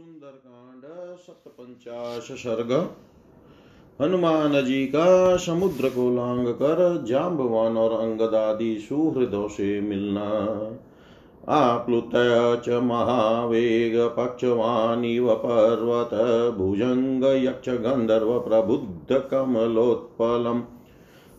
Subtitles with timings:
[0.00, 0.82] सुंदरकांड
[1.18, 2.90] सप्तपंचाश सर्ग
[4.02, 10.22] हनुमान जी का समुद्र को लांग कर जाम्बवान और अंगदादि सुहृदों से मिलना।
[11.48, 12.10] आप्लुत
[12.64, 14.00] च महावेग
[15.20, 16.14] व पर्वत,
[16.54, 20.62] भुजंग, यक्ष, गंधर्व, प्रबुद्ध, कमलोत्पलम्।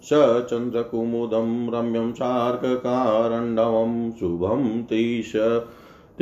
[0.04, 0.10] स
[0.50, 4.84] चन्द्रकुमुदं रम्यं शार्ककारण्डवं शुभं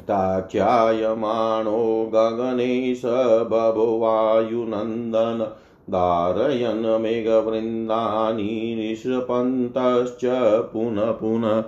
[0.00, 3.02] ताख्यायमाणो गगने स
[3.50, 5.46] बभुवायुनन्दन
[5.90, 10.24] धारयन् मेघवृन्दानि निःसृपन्तश्च
[10.72, 11.62] पुनः पुनः।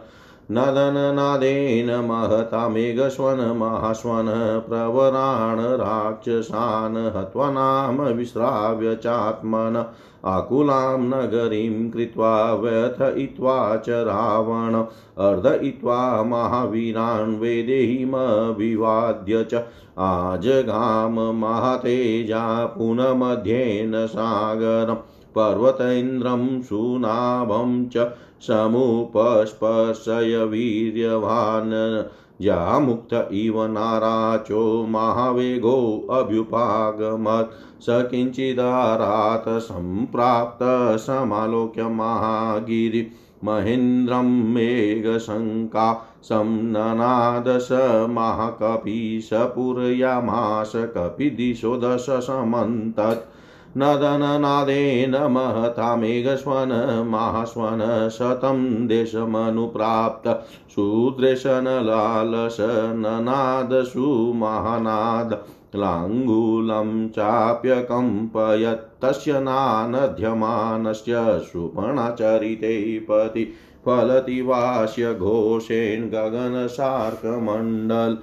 [0.51, 4.27] नदननादेन महता मेघस्वन महास्वन
[4.69, 9.87] प्रवराण, राक्षसान् हत्वा नाम विश्राव्य चात्मन,
[10.25, 14.85] आकुलां नगरीं कृत्वा व्यथयित्वा च रावण
[15.25, 19.65] अर्धयित्वा महावीरान् वेदेहीमभिवाद्य च।
[19.99, 27.97] आजगाम महातेजा पुनः मध्येन सागरम् पर्वतेन्द्रं सुनाभं च
[28.43, 32.05] समुपस्पर्शय वीर्यवान्
[32.43, 40.59] जामुक्त इव नाराचो महावेगोऽभ्युपागमत् स किञ्चिदारात् सम्प्राप्त
[40.99, 43.07] समालोक्य महागिरि
[43.45, 47.69] महेन्द्रं मेघशङ्का संननाद स
[48.11, 53.29] महाकपि स पूरयामास कपिदिशो दश समन्तत्।
[53.77, 65.45] नदननादेन महता मेघस्वन महास्वन, शतं देशमनुप्राप्त सुदृशनलालस ननाद सुमहानाद
[65.77, 73.53] लाङ्गूलं चाप्यकम्पयत् तस्य नानध्यमानस्य सुपर्णचरिते पति,
[73.87, 78.19] फलति वास्य घोषेण गगनशार्कमण्डल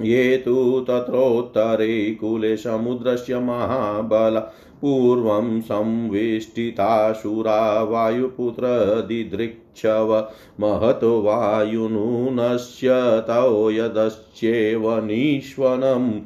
[0.00, 10.28] ये तु तत्रोत्तरे कुले समुद्रस्य महाबला पूर्वं संवेष्टिताशुरा वायुपुत्रदिदृक्षव
[10.60, 12.88] महतो वायुनूनस्य
[13.26, 16.20] तौ यदश्चेव निष्वनं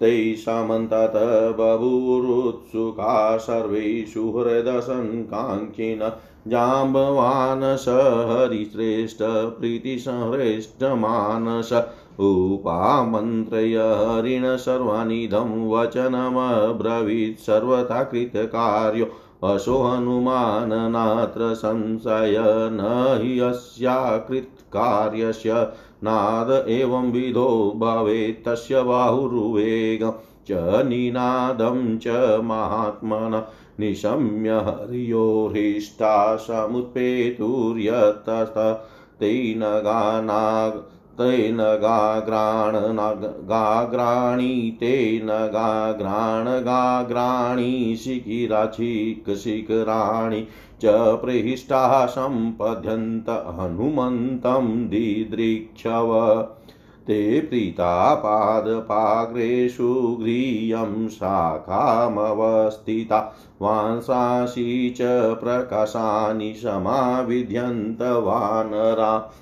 [0.00, 1.12] ते सामन्तात
[1.58, 6.10] बभूरुत्सुका सर्वै सुहृदसङ्काङ्क्षिण
[6.48, 7.86] जाम्बवान् स
[8.30, 9.18] हरिश्रेष्ठ
[9.58, 11.72] प्रीतिसंहृष्टमानस।
[12.20, 19.06] उपामन्त्रय हरिण सर्वानिदं वचनमब्रवीत् सर्वथा कृतकार्यो।
[19.48, 25.68] असो हनुमान् नात्र संशय न हि अस्याकृत्कार्यस्य।
[26.04, 30.12] नाद एवं विधो भवेत् तस्य बाहुर्वेगं।
[30.48, 33.46] च निनादं च महात्मन
[33.80, 38.88] निशम्य हरियोर्हिष्ठा समुत्पेतुर्यतस्त
[39.20, 42.72] तेन गानाग् तेन गाग्राण
[43.46, 50.46] गाग्राणि तेन गाग्राण, गाग्राणि शिखिराचिकशिखराणि
[50.82, 56.48] च प्रहिष्टाः सम्पद्यन्त हनुमन्तं दिदृक्षव।
[57.06, 69.32] ते प्रीतापादपाग्रेषु गृह्यं शाखामवस्थिता वांसांसि च प्रकाशानि समाविध्यन्त वानरा।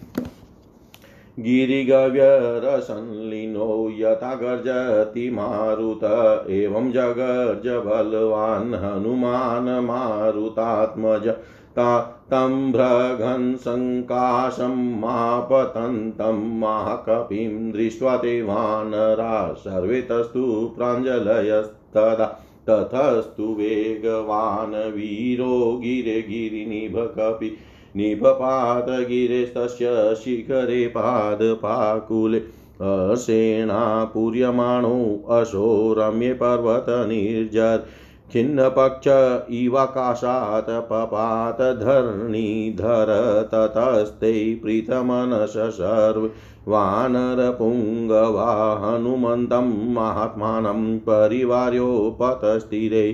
[1.38, 11.34] गिरिगव्यरसंलीनो यथा गर्जति मारुत, एवं जगर्ज बलवान् हनुमान् मारुतात्मज,
[11.78, 22.40] तं भ्रघन् सङ्काशं मापतन्तं महाकपिं दृष्ट्वा ते वानरा, सर्वे तस्तु प्राञ्जलयस्तदा,
[22.70, 27.56] ततस्तु वेगवान् वीरो गिरे गिरिनिभकपि
[27.96, 32.40] निपपातगिरेस्तस्य शिखरे पादपाकुले
[32.82, 34.96] असेनापूर्यमाणो
[35.34, 37.84] असो रम्ये पर्वतनिर्जर
[38.32, 39.06] खिन्नपक्ष
[39.54, 43.10] इवाकाशात् पपात धरणीधर,
[43.52, 46.24] ततस्ते प्रीतमनस सर्व
[46.72, 48.50] वानरपुङ्गवा
[48.82, 53.06] हनुमन्तं महात्मानं परिवार्योपतस्थिरे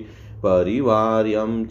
[0.44, 1.70] परिवार्यं च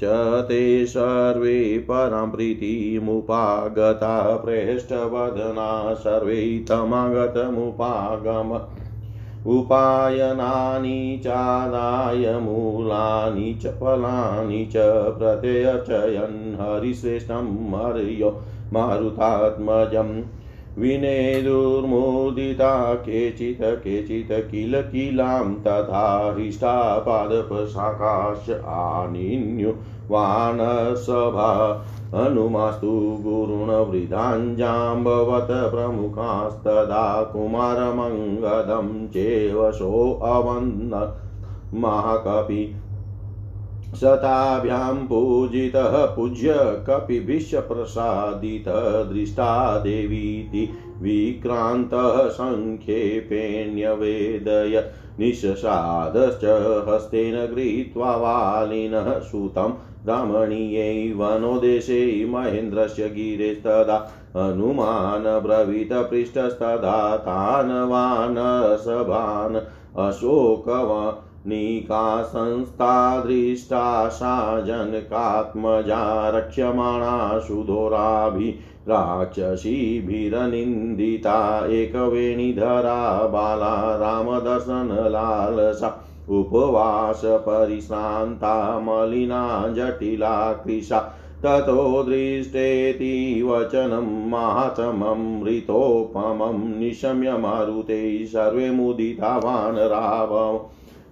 [0.49, 8.59] ते सर्वे परां प्रीतिमुपागता प्रेष्ठवदना सर्वे तमागतमुपागम।
[9.45, 14.73] उपायनानि चादाय मूलानि च फलानि च
[15.19, 18.41] प्रत्ययचयन् हरिश्रेष्ठं हर्यो
[18.73, 20.38] मारुतात्मजम्।
[20.79, 22.73] विनेदुर्मुदिता
[23.05, 26.03] केचित् केचित् किल किलां तथा
[26.35, 29.71] हृष्टा पादपशाकाश आनिन्यु
[30.11, 31.47] वानसभा
[32.13, 32.91] हनुमास्तु
[33.23, 37.01] गुरुणवृदाञ्जाम्बवत प्रमुखास्तदा
[37.33, 41.01] कुमारमङ्गदं चेवशोऽवन्न
[41.81, 42.61] महाकपि
[43.95, 46.53] शताभ्यां पूजितः पूज्य
[46.87, 50.63] कपिभिश्प्रसादितः दृष्टा देवीति
[51.01, 53.15] विक्रान्तः सङ्ख्येपेण्यवेदय
[55.19, 56.45] निःसादश्च
[56.89, 59.73] हस्तेन गृहीत्वा वालिनः सुतं
[60.09, 63.97] रमणीयै वनोदेशे महेन्द्रस्य गिरेस्तदा
[64.37, 65.93] हनुमान् ब्रवीत
[66.73, 69.55] तान् वानसभान्
[70.05, 71.01] अशोकवा
[71.47, 78.49] नीका संस्था दृष्टा सा जनकात्मजा रक्ष्यमाणा सुधोराभि
[78.89, 79.67] राक्षसीभिरनिन्दिता
[81.69, 85.89] एकवेणीधरा बाला रामदर्शनलालसा
[86.29, 87.59] उपवासपरिश्रान्ता
[88.79, 89.43] मलिना
[89.75, 90.99] जटिला कृशा
[91.45, 95.19] ततो दृष्टेति वचनं माचममृतोपमं
[96.79, 99.37] निशम्य मारुते सर्वे मुदिता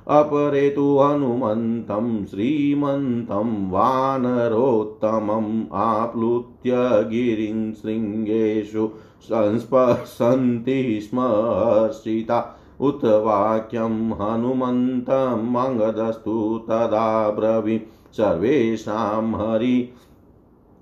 [0.08, 8.91] अपरे तु हनुमन्तं श्रीमन्तं वानरोत्तमम् आप्लुत्य गिरिं शृङ्गेषु
[9.23, 17.82] संस्पशन्ति स्म हर्षिता। उत वाक्यं हनुमन्तमङ्गदस्तु तदा ब्रवी
[18.12, 19.93] सर्वेषां हरि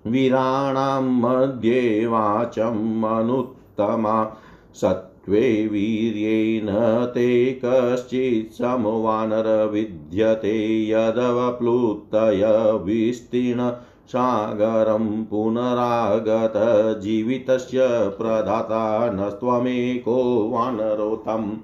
[0.07, 4.37] वीराणां मध्ये वाचम् अनुत्तमा।
[4.75, 6.67] सत् त्वे वीर्येण
[7.15, 12.43] ते कश्चित् समवानर विद्यते यदवप्लुतय
[12.85, 13.71] विस्तीर्ण
[14.09, 21.57] सागरं पुनरागतजीवितस्य प्रदाता नस्त्वमेको वानरोतम्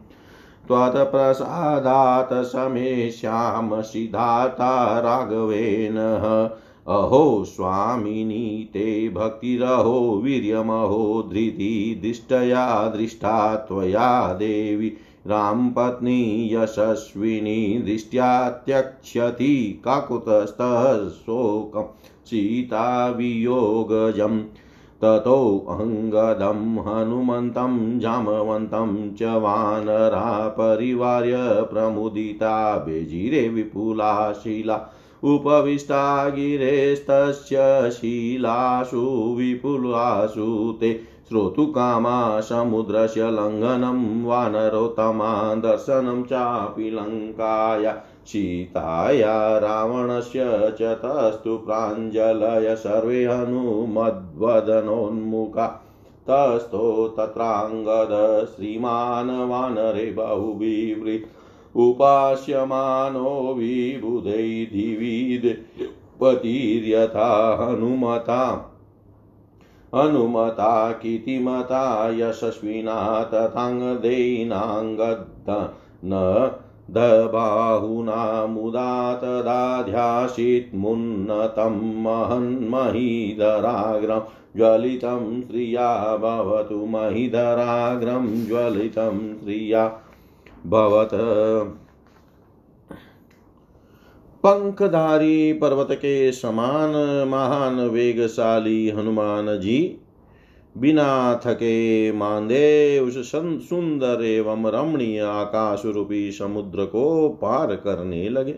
[0.68, 5.94] त्वत्प्रसादात् समेष्याम सिद्धाता राघवेन
[6.90, 14.92] अहो स्वामिनी, ते भक्तिरहो वीर्यमहो धृतिदृष्टया दृष्टा त्वया देवी।
[15.26, 24.40] रामपत्नी यशस्विनी दृष्ट्या त्यक्ष्यति काकुतस्थः शोकं सीतावियोगजम्
[25.04, 34.90] ततोऽङ्गदं हनुमन्तं, जामवन्तं च वानरा परिवार्य प्रमुदिता, बेजिरे विपुला शिला।
[35.24, 40.92] उपविष्टा गिरेस्तस्य शीलासु विपुलासु ते
[41.28, 47.92] श्रोतुकामा समुद्रस्य लङ्घनं वानरोत्तमा दर्शनं चापि लङ्काया
[48.26, 55.66] सीताया रावणस्य च तस्तु प्राञ्जलय सर्वे हनुमद्वदनोन्मुखा
[56.30, 58.12] तस्थो तत्राङ्गद
[58.54, 61.39] श्रीमान् वानरे बहुविवृत्
[61.76, 68.66] उपास्यमानो विबुधै दिविपतिर्यथा हनुमता।
[69.94, 75.70] अनुमता कीर्तिमता यशस्विना तथाङ्गदैनाङ्गद
[76.04, 76.50] न
[76.90, 84.20] दबाहुना मुदा तदाध्यासित्मुन्नतं महन्महीधराग्रं
[84.56, 89.92] ज्वलितं श्रिया भवतु महिधराग्रं ज्वलितं श्रिया
[90.66, 91.10] भवत।
[94.44, 96.94] पंखधारी पर्वत के समान
[97.28, 99.78] महान वेगशाली हनुमान जी,
[100.76, 108.54] बिना थके मांदे उस सुंदर एवं रमणीय आकाश रूपी समुद्र को पार करने लगे,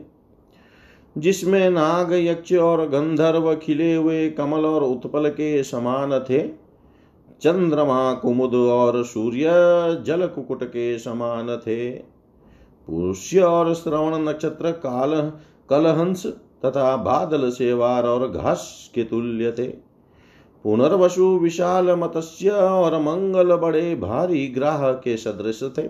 [1.17, 6.41] जिसमें नाग यक्ष और गंधर्व खिले हुए कमल और उत्पल के समान थे।
[7.43, 9.45] चंद्रमा कुमुद और सूर्य
[10.07, 11.91] जल कुकुट के समान थे।
[12.89, 15.33] पुष्य और श्रवण नक्षत्र, काल,
[15.71, 16.27] कलहंस
[16.65, 19.69] तथा बादल, सेवार और घास के तुल्य थे।
[20.65, 25.89] पुनर्वसु विशाल मत्स्य और मंगल बड़े भारी ग्राह के सदृश थे।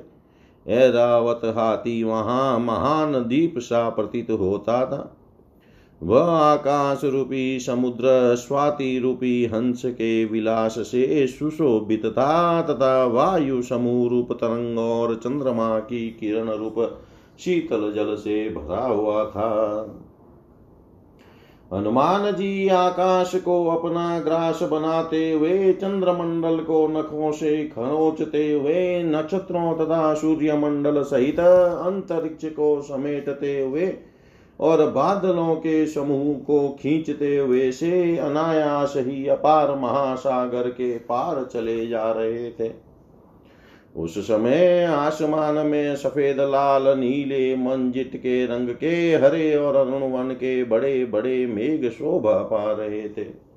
[0.68, 5.16] ऐरावत हाथी वहाँ महान दीप सा प्रतीत होता था।
[6.02, 14.10] वह आकाश रूपी समुद्र स्वाति रूपी हंस के विलास से सुशोभित था तथा वायु समूह
[14.10, 16.98] रूप तरंग और चंद्रमा की किरण रूप
[17.38, 19.50] शीतल जल से भरा हुआ था।
[21.74, 29.74] हनुमान जी आकाश को अपना ग्रास बनाते हुए, चंद्रमंडल को नखों से खरोचते हुए, नक्षत्रों
[29.74, 33.94] तथा सूर्य मंडल सहित अंतरिक्ष को समेटते हुए
[34.62, 41.86] और बादलों के समूह को खींचते हुए से अनायास ही अपार महासागर के पार चले
[41.86, 42.92] जा रहे थे।
[43.96, 50.30] उस समय आसमान में सफ़ेद, लाल, नीले, मंजित के रंग के, हरे और अरुण वन
[50.30, 53.52] के बड़े बड़े मेघ शोभा पा रहे थे।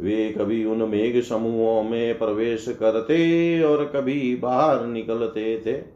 [0.00, 5.93] वे कभी उन मेघ समूहों में प्रवेश करते और कभी बाहर निकलते थे।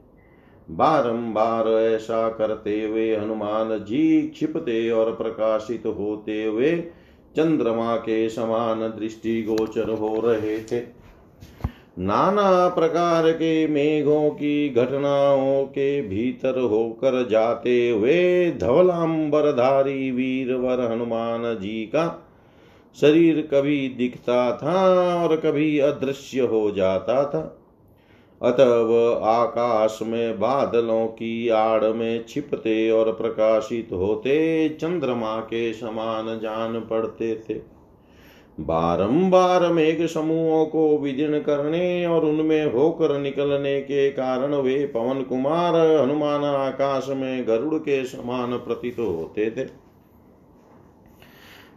[0.71, 6.77] बारंबार ऐसा करते हुए हनुमान जी क्षिपते और प्रकाशित होते हुए
[7.37, 10.81] चंद्रमा के समान दृष्टि गोचर हो रहे थे।
[11.99, 21.85] नाना प्रकार के मेघों की घटनाओं के भीतर होकर जाते हुए धवलांबरधारी वीरवर हनुमान जी
[21.87, 22.25] का
[23.01, 24.85] शरीर कभी दिखता था
[25.25, 27.58] और कभी अदृश्य हो जाता था।
[28.43, 36.39] अतः वह आकाश में बादलों की आड़ में छिपते और प्रकाशित होते, चंद्रमा के समान
[36.39, 37.79] जान पड़ते थे।
[38.61, 45.75] बारंबार मेघ समूहों को विदीर्ण करने और उनमें होकर निकलने के कारण वे पवन कुमार,
[45.75, 49.88] हनुमान आकाश में गरुड़ के समान प्रतीत होते थे।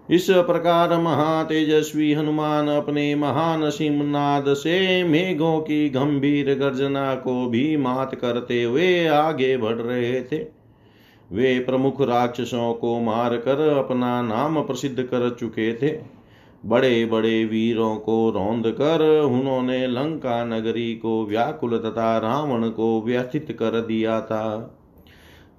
[0.10, 8.16] इस प्रकार महातेजस्वी हनुमान अपने महान सिंहनाद से मेघों की गंभीर गर्जना को भी मात
[8.16, 10.44] करते हुए आगे बढ़ रहे थे।
[11.30, 16.00] वे प्रमुख राक्षसों को मारकर अपना नाम प्रसिद्ध कर चुके थे।
[16.66, 23.52] बड़े बड़े वीरों को रौंद कर उन्होंने लंका नगरी को व्याकुल तथा रावण को व्यथित
[23.52, 24.78] कर दिया था।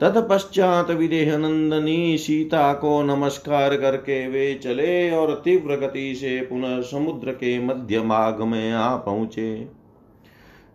[0.03, 7.33] तत्पश्चात विदेह नंदनी सीता को नमस्कार करके वे चले और तीव्र गति से पुनः समुद्र
[7.33, 9.69] के मध्य मार्ग में आ पहुँचे।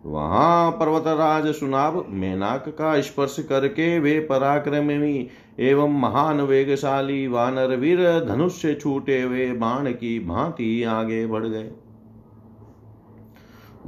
[0.06, 5.28] वहाँ पर्वतराज सुनाब मेनाक का स्पर्श करके वे पराक्रमी
[5.60, 11.70] एवं महान वेगशाली वानर वीर धनुष से छूटे हुए बाण की भांति आगे बढ़ गए।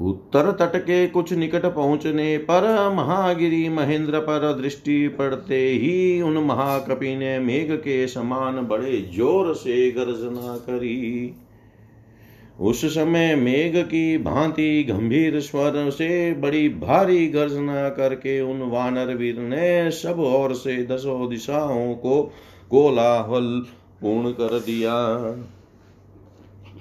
[0.01, 2.65] उत्तर तट के कुछ निकट पहुँचने पर
[2.95, 9.91] महागिरी महेंद्र पर दृष्टि पड़ते ही उन महाकपि ने मेघ के समान बड़े ज़ोर से
[9.91, 11.35] गर्जना करी।
[12.61, 19.39] उस समय मेघ की भांति गंभीर स्वर से बड़ी भारी गर्जना करके उन वानर वीर
[19.39, 22.23] ने सब ओर से दसों दिशाओं को
[22.71, 23.49] कोलाहल
[24.01, 24.95] पूर्ण कर दिया।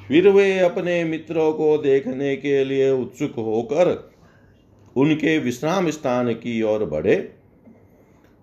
[0.09, 3.91] फिर वे अपने मित्रों को देखने के लिए उत्सुक होकर
[4.95, 7.17] उनके विश्राम स्थान की ओर बढ़े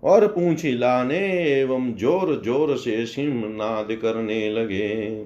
[0.03, 1.19] और पूछ लाने
[1.53, 5.25] एवं ज़ोर ज़ोर से सिंहनाद करने लगे।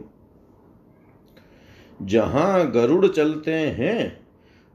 [2.01, 4.21] जहाँ गरुड़ चलते हैं,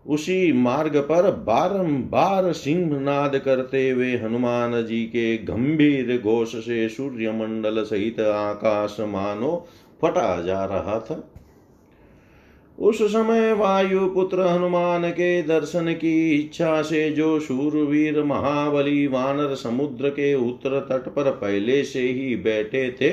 [0.05, 7.84] उसी मार्ग पर बारंबार सिंहनाद करते हुए हनुमान जी के गंभीर घोष से सूर्य मंडल
[7.84, 9.65] सहित आकाश मानो
[10.01, 11.24] फटा जा रहा था।
[12.79, 20.10] उस समय वायु पुत्र हनुमान के दर्शन की इच्छा से जो शूरवीर महाबली वानर समुद्र
[20.10, 23.12] के उत्तर तट पर पहले से ही बैठे थे,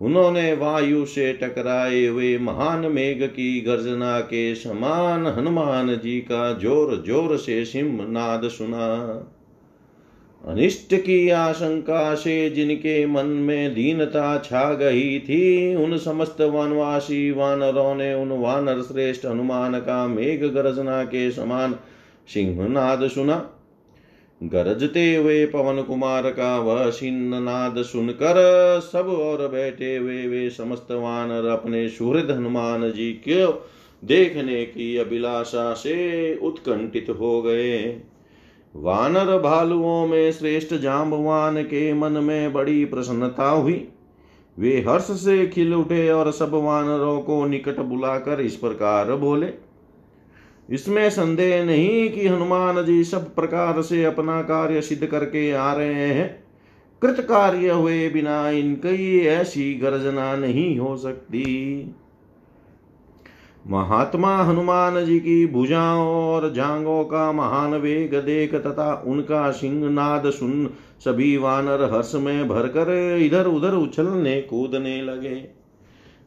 [0.00, 7.02] उन्होंने वायु से टकराए हुए महान मेघ की गर्जना के समान हनुमान जी का ज़ोर
[7.06, 8.88] ज़ोर से सिंह नाद सुना।
[10.46, 17.94] अनिष्ट की आशंका से जिनके मन में दीनता छा गई थी, उन समस्त वनवासी वानरों
[17.94, 21.76] ने उन वानर श्रेष्ठ हनुमान का मेघ गरजना के समान
[22.28, 23.50] सिंहनाद सुना।
[24.42, 28.34] गरजते हुए पवन कुमार का वह सिंह नाद सुनकर
[28.92, 33.68] सब और बैठे हुए वे समस्त वानर अपने सुहृद हनुमान जी को
[34.02, 37.78] देखने की अभिलाषा से उत्कंठित हो गए।
[38.76, 43.86] वानर भालुओं में श्रेष्ठ जाम्बवान के मन में बड़ी प्रसन्नता हुई।
[44.56, 49.52] वे हर्ष से खिल उठे और सब वानरों को निकट बुलाकर इस प्रकार बोले,
[50.68, 56.08] इसमें संदेह नहीं कि हनुमान जी सब प्रकार से अपना कार्य सिद्ध करके आ रहे
[56.08, 56.28] हैं।
[57.02, 61.44] कृत कार्य हुए बिना इनकी ऐसी गर्जना नहीं हो सकती।
[63.70, 70.70] महात्मा हनुमान जी की भुजाओं और जांगों का महान वेग देख तथा उनका सिंहनाद सुन
[71.04, 75.34] सभी वानर हर्ष में भरकर इधर उधर उछलने कूदने लगे।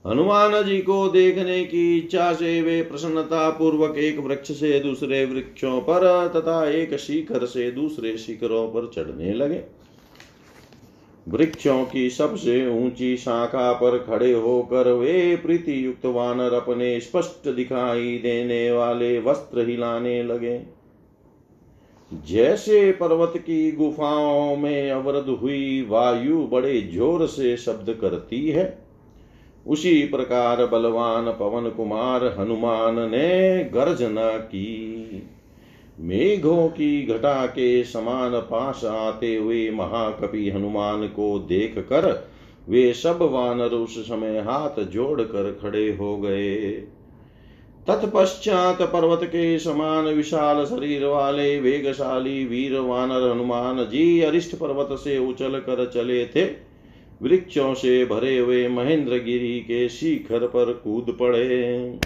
[0.06, 5.80] हनुमान जी को देखने की इच्छा से वे प्रसन्नता पूर्वक एक वृक्ष से दूसरे वृक्षों
[5.82, 9.64] पर तथा एक शिखर से दूसरे शिखरों पर चढ़ने लगे।
[11.28, 18.18] वृक्षों की सबसे ऊँची शाखा पर खड़े होकर वे प्रीति युक्त वानर अपने स्पष्ट दिखाई
[18.18, 20.60] देने वाले वस्त्र हिलाने लगे।
[22.12, 28.78] जैसे पर्वत की गुफाओं में अवरुद्ध हुई वायु बड़े ज़ोर से शब्द करती है,
[29.66, 35.28] उसी प्रकार बलवान पवन कुमार हनुमान ने गर्जना की।
[36.00, 42.30] मेघों की घटा के समान पास आते हुए महाकपि हनुमान को देख कर
[42.70, 46.72] वे सब वानर उस समय हाथ जोड़कर खड़े हो गए।
[47.88, 55.18] तत्पश्चात पर्वत के समान विशाल शरीर वाले वेगशाली वीर वानर हनुमान जी अरिष्ट पर्वत से
[55.18, 56.46] उछल कर चले थे।
[57.22, 62.00] वृक्षों से भरे हुए महेंद्र गिरी के शिखर पर कूद पड़े।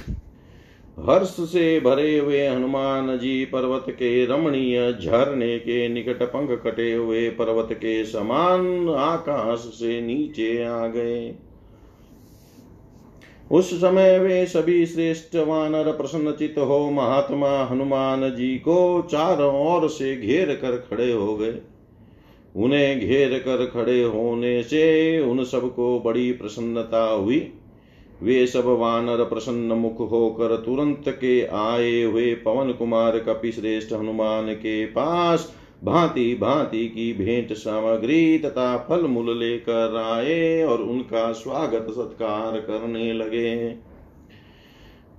[0.97, 7.29] हर्ष से भरे हुए हनुमान जी पर्वत के रमणीय झरने के निकट पंख कटे हुए
[7.29, 11.35] पर्वत के समान आकाश से नीचे आ गए।
[13.51, 20.15] उस समय वे सभी श्रेष्ठ वानर प्रसन्नचित हो महात्मा हनुमान जी को चारों ओर से
[20.15, 21.57] घेर कर खड़े हो गए।
[22.55, 27.39] उन्हें घेर कर खड़े होने से उन सबको बड़ी प्रसन्नता हुई।
[28.21, 34.53] वे सब वानर प्रसन्न मुख होकर तुरंत के आए हुए पवन कुमार कपि श्रेष्ठ हनुमान
[34.53, 41.87] के पास भांति भांति की भेंट सामग्री तथा फल मूल लेकर आए और उनका स्वागत
[41.89, 43.75] सत्कार करने लगे।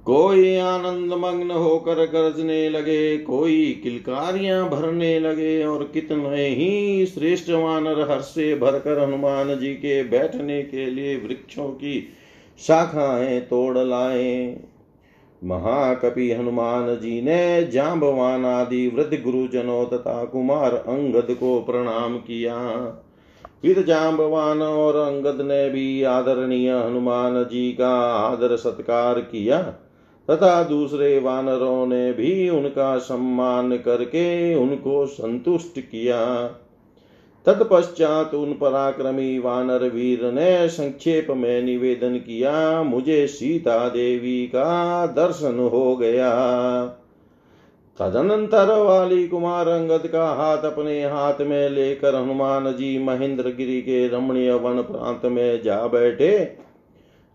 [0.04, 8.10] कोई आनंद मग्न होकर गरजने लगे, कोई किलकारियाँ भरने लगे और कितने ही श्रेष्ठ वानर
[8.10, 12.08] हर्ष से भरकर हनुमान जी के बैठने के लिए वृक्षों की
[12.58, 14.60] शाखाएँ तोड़ लाए।
[15.44, 22.56] महाकपि हनुमान जी ने जाम्बवान आदि वृद्ध गुरुजनों तथा कुमार अंगद को प्रणाम किया।
[23.62, 29.62] फिर जाम्बवान और अंगद ने भी आदरणीय हनुमान जी का आदर सत्कार किया
[30.30, 36.20] तथा दूसरे वानरों ने भी उनका सम्मान करके उनको संतुष्ट किया।
[37.46, 45.58] तत्पश्चात उन पराक्रमी वानर वीर ने संक्षेप में निवेदन किया, मुझे सीता देवी का दर्शन
[45.72, 46.30] हो गया।
[48.00, 54.06] तदनंतर वाली कुमार अंगद का हाथ अपने हाथ में लेकर हनुमान जी महेंद्र गिरी के
[54.08, 56.56] रमणीय वन प्रांत में जा बैठे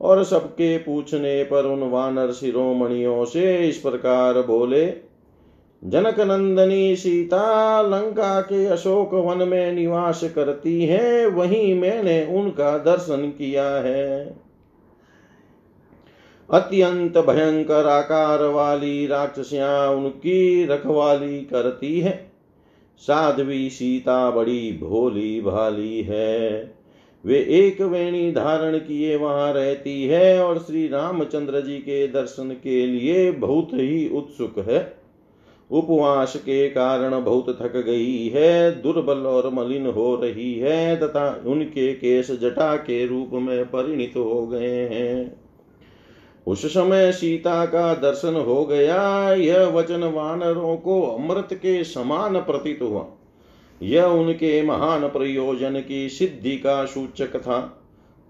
[0.01, 4.85] और सबके पूछने पर उन वानर शिरोमणियों से इस प्रकार बोले
[5.83, 13.27] जनक नंदनी सीता लंका के अशोक वन में निवास करती है, वहीं मैंने उनका दर्शन
[13.37, 14.35] किया है।
[16.49, 22.31] अत्यंत भयंकर आकार वाली राक्षसियाँ उनकी रखवाली करती है।
[22.97, 26.73] साध्वी सीता बड़ी भोली भाली है।
[27.25, 32.85] वे एक वेणी धारण किए वहाँ रहती है और श्री रामचंद्र जी के दर्शन के
[32.85, 34.98] लिए बहुत ही उत्सुक है।
[35.71, 41.93] उपवास के कारण बहुत थक गई है, दुर्बल और मलिन हो रही है, तथा उनके
[41.93, 45.41] केस जटा के रूप में परिणित हो गए हैं।
[46.47, 52.79] उस समय सीता का दर्शन हो गया, यह वचन वानरों को अमृत के समान प्रतीत
[52.81, 53.05] हुआ।
[53.81, 57.83] यह उनके महान प्रयोजन की सिद्धि का सूचक था।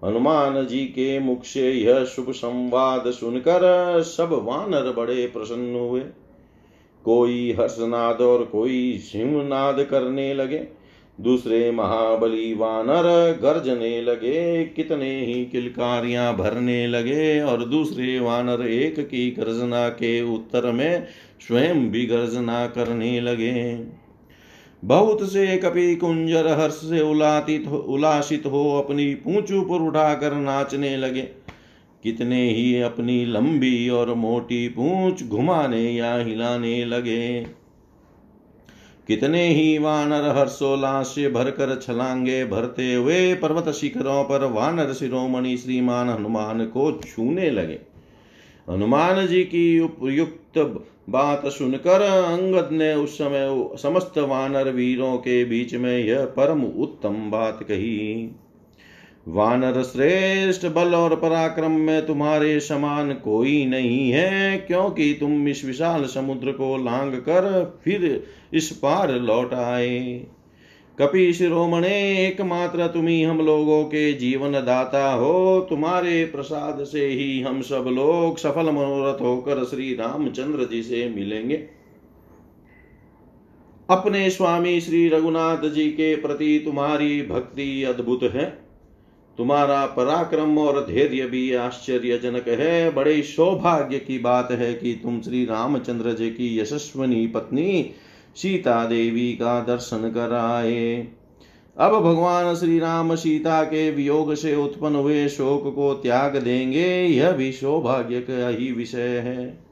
[0.04, 6.02] हनुमान जी के मुख से यह शुभ संवाद सुनकर सब वानर बड़े प्रसन्न हुए।
[7.04, 10.60] कोई हर्षनाद और कोई सिंहनाद करने लगे।
[11.18, 13.06] दूसरे महाबली वानर
[13.42, 20.70] गर्जने लगे, कितने ही किलकारियाँ भरने लगे और दूसरे वानर एक की गर्जना के उत्तर
[20.72, 21.06] में
[21.48, 23.84] स्वयं भी गर्जना करने लगे।
[24.84, 31.28] बहुत से कपि कुंजर हर्ष से उलातित उलासित हो अपनी पूंछ ऊपर उठाकर नाचने लगे।
[32.02, 37.46] कितने ही अपनी लंबी और मोटी पूंछ घुमाने या हिलाने लगे।
[39.08, 46.08] कितने ही वानर हर्षोल्लास से भरकर छलांगे भरते हुए पर्वत शिखरों पर वानर शिरोमणि श्रीमान
[46.08, 47.78] हनुमान को छूने लगे।
[48.70, 50.58] हनुमान जी की उपयुक्त
[51.10, 57.30] बात सुनकर अंगद ने उस समय समस्त वानर वीरों के बीच में यह परम उत्तम
[57.30, 58.30] बात कही।
[59.30, 66.04] वानर श्रेष्ठ बल और पराक्रम में तुम्हारे समान कोई नहीं है, क्योंकि तुम इस विशाल
[66.04, 70.26] समुद्र को लांग कर फिर इस पार लौट आए।
[70.98, 77.60] कपि शिरोमणे एकमात्र तुम्ही हम लोगों के जीवन दाता हो। तुम्हारे प्रसाद से ही हम
[77.62, 81.56] सब लोग सफल मनोरथ होकर श्री रामचंद्र जी से मिलेंगे।
[83.88, 88.69] अपने स्वामी श्री रघुनाथ जी के प्रति तुम्हारी भक्ति अद्भुत है।
[89.40, 95.44] तुम्हारा पराक्रम और धैर्य भी आश्चर्यजनक है। बड़े सौभाग्य की बात है कि तुम श्री
[95.44, 97.90] रामचंद्र जी की यशस्वनी पत्नी
[98.36, 101.08] सीता देवी का दर्शन कर आए
[101.76, 107.32] अब भगवान श्री राम सीता के वियोग से उत्पन्न हुए शोक को त्याग देंगे। यह
[107.32, 109.69] भी सौभाग्य का ही विषय है।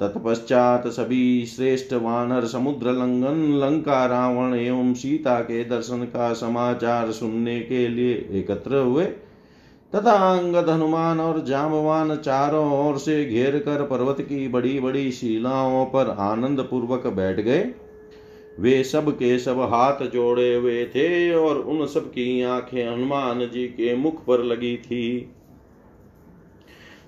[0.00, 7.60] तत्पश्चात सभी श्रेष्ठ वानर समुद्र लंघन लंका, रावण एवं सीता के दर्शन का समाचार सुनने
[7.60, 9.04] के लिए एकत्र हुए।
[9.94, 15.86] तथा अंगद हनुमान और जामवान चारों ओर से घेर कर पर्वत की बड़ी बड़ी शिलाओं
[15.86, 17.74] पर आनंद पूर्वक बैठ गए।
[18.60, 23.66] वे सब के सब हाथ जोड़े हुए थे और उन सब की आँखें हनुमान जी
[23.66, 25.32] के मुख पर लगी थी।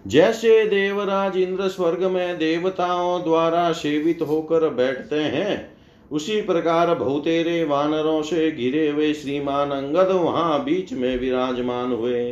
[0.09, 5.77] जैसे देवराज इंद्र स्वर्ग में देवताओं द्वारा सेवित होकर बैठते हैं,
[6.11, 12.31] उसी प्रकार बहुतेरे वानरों से घिरे हुए श्रीमान अंगद वहाँ बीच में विराजमान हुए।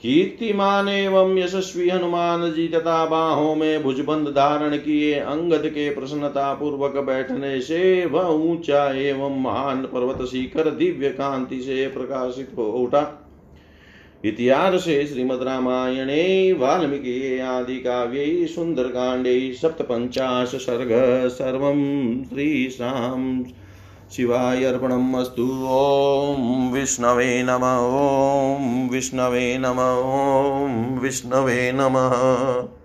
[0.00, 6.96] कीर्तिमान एवं यशस्वी हनुमान जी तथा बाहों में भुजबंद धारण किए अंगद के प्रसन्नता पूर्वक
[6.96, 13.24] बैठने से वह ऊँचा एवं महान पर्वत शिखर दिव्य कांति से प्रकाशित हो उठा।
[14.24, 20.88] इतिहास श्रीमद रामायणे वाल्मीकि आदि काव्ये सुंदरकांडे सप्तपञ्चाश सर्ग
[21.28, 21.60] सर्व
[22.34, 23.44] श्रीशां
[24.16, 25.46] शिवाय अर्पणम् अस्तु।
[26.72, 29.76] विष्णवे नम। ॐ विष्णवे नम।
[30.96, 32.77] ॐ विष्णवे नमः।